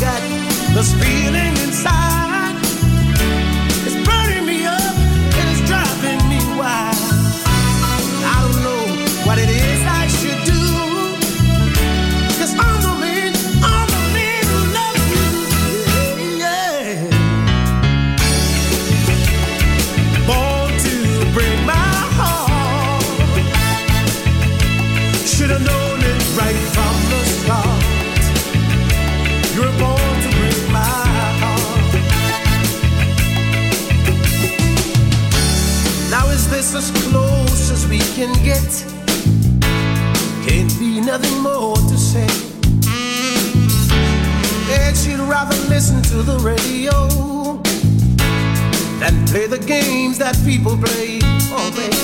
[0.00, 1.54] burning feeling
[1.84, 2.19] up
[36.72, 38.62] this as close as we can get.
[40.46, 42.28] Can't be nothing more to say.
[44.70, 47.08] And she'd rather listen to the radio
[49.00, 51.18] than play the games that people play.
[51.52, 51.96] Oh, baby.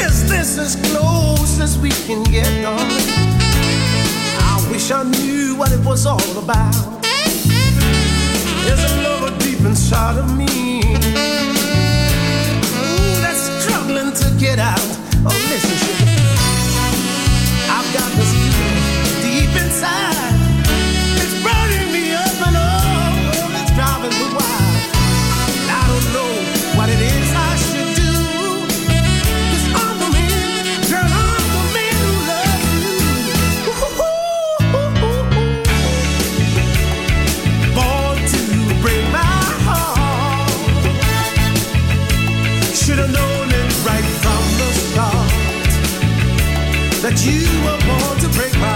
[0.00, 3.06] Is this as close as we can get, darling?
[4.50, 7.02] I wish I knew what it was all about.
[8.64, 10.85] There's a lover deep inside of me.
[14.16, 14.78] To get out.
[15.24, 16.25] Oh, listen, sugar.
[47.24, 48.75] You were born to break my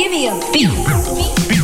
[0.00, 1.59] Give me a beat.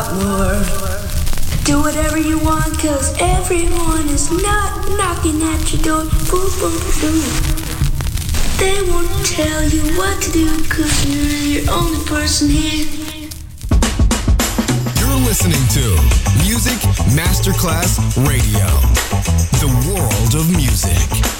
[0.00, 0.56] lot more.
[1.64, 6.04] Do whatever you want, cause everyone is not knocking at your door.
[6.30, 7.20] Boom, boom, boom.
[8.56, 12.86] They won't tell you what to do, cause you're the only person here.
[15.00, 15.84] You're listening to
[16.44, 16.78] Music
[17.12, 18.68] Masterclass Radio,
[19.60, 21.39] the world of music.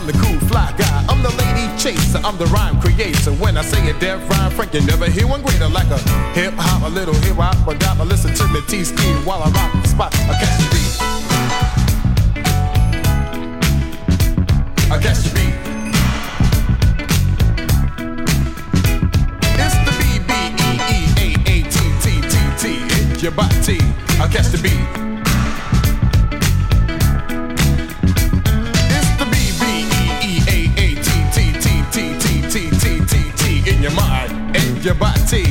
[0.00, 1.04] I'm the cool fly guy.
[1.10, 2.20] I'm the lady chaser.
[2.24, 3.32] I'm the rhyme creator.
[3.32, 5.98] When I say a def rhyme, Frank, you never hear one greater like a
[6.32, 9.50] hip hop, a little hip hop, but I listen to me T ski while I
[9.50, 10.14] rock the spot.
[10.14, 10.96] I catch the beat.
[14.90, 15.54] I catch the beat.
[19.60, 20.32] It's the B B
[20.64, 23.20] E E A A T T T T.
[23.20, 23.78] Your body.
[24.18, 25.09] I catch the beat.
[34.80, 35.44] Body.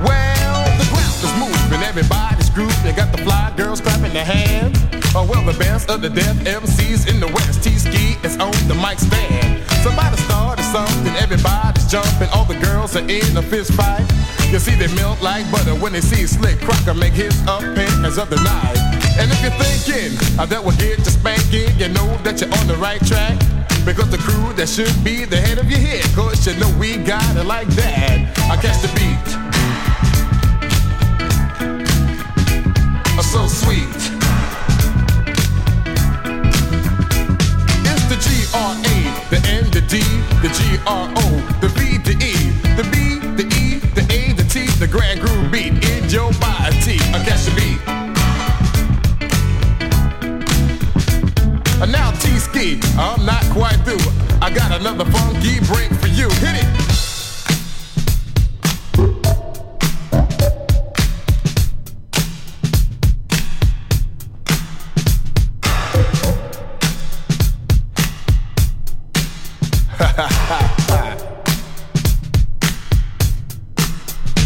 [0.00, 2.74] Well, the ground is moving, everybody's grooving.
[2.82, 4.78] They got the fly girls clapping their hands.
[5.14, 7.62] Oh, well, the best of the def MCs in the West.
[7.62, 9.62] T-Ski is on the mic stand.
[9.82, 12.28] Somebody started something, everybody's jumping.
[12.30, 12.58] All the
[12.96, 14.06] are in a fist fight.
[14.50, 18.30] You see, they melt like butter when they see Slick Crocker make his appearance of
[18.30, 18.78] the night.
[19.18, 22.76] And if you're thinking that will get you spanking, you know that you're on the
[22.76, 23.38] right track.
[23.84, 26.96] Because the crew that should be the head of your head, cause you know we
[26.96, 28.34] got it like that.
[28.50, 29.46] I catch the beat.
[33.22, 33.96] so sweet.
[37.84, 38.96] It's the G-R-A,
[39.30, 39.98] the N, the D,
[40.40, 41.26] the G-R-O,
[41.60, 45.50] the V, the E, the B, the E, the A, the T, the grand groove
[45.50, 46.98] beat in your body.
[47.14, 47.80] I catch the beat.
[51.80, 54.12] And now T-Ski, I'm not quite through.
[54.42, 56.28] I got another funky break for you.
[56.28, 56.86] Hit it.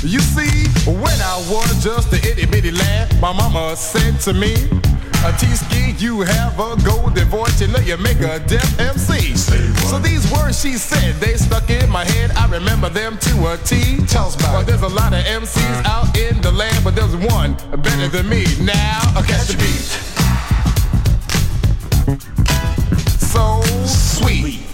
[0.03, 4.55] You see, when I was just a itty bitty lad, my mama said to me,
[5.27, 9.37] a T-ski, you have a golden voice, you know you make a def MC.
[9.37, 13.59] So these words she said, they stuck in my head, I remember them to a
[13.59, 13.99] T.
[14.07, 17.15] Tell us about well, there's a lot of MCs out in the land, but there's
[17.15, 18.47] one better than me.
[18.59, 19.85] Now, I catch the beat.
[23.21, 24.70] So sweet.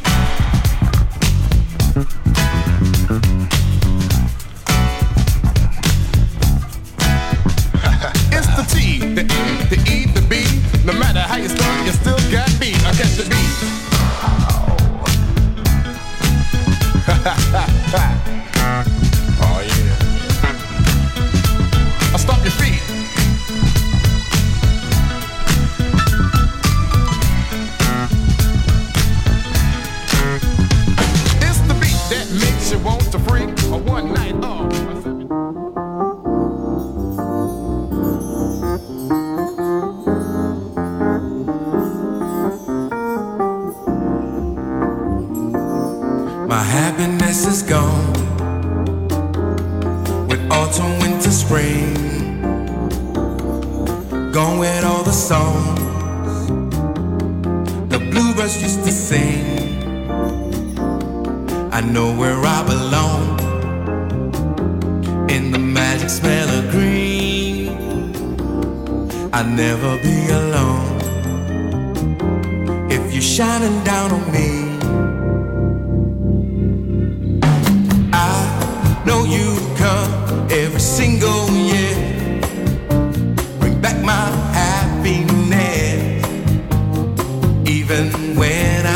[87.89, 88.96] Even when I'm